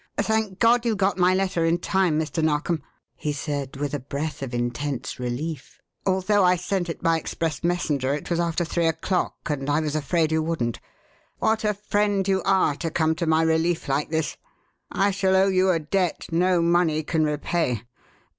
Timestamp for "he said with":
3.15-3.93